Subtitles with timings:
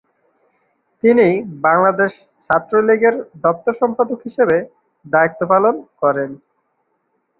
[1.03, 1.27] তিনি
[1.65, 2.11] বাংলাদেশ
[2.45, 3.15] ছাত্রলীগের
[3.43, 4.57] দপ্তর সম্পাদক হিসেবে
[5.05, 6.29] দায়িত্ব পালন করেন।